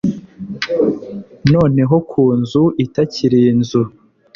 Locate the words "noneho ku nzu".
1.53-2.63